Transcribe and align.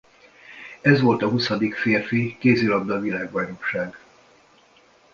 Ez 0.81 1.01
volt 1.01 1.21
a 1.21 1.29
huszadik 1.29 1.75
férfi 1.75 2.37
kézilabda-világbajnokság. 2.39 3.97